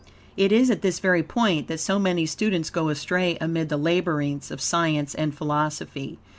It 0.35 0.51
is 0.51 0.71
at 0.71 0.81
this 0.81 0.97
very 0.97 1.21
point, 1.21 1.67
that, 1.67 1.79
so 1.79 1.99
many 1.99 2.25
students 2.25 2.71
go 2.71 2.89
astray 2.89 3.37
amid 3.39 3.69
the 3.69 3.77
labyrinths 3.77 4.49
of 4.49 4.59
science 4.59 5.13
and 5.13 5.35
philosophy. 5.37 6.17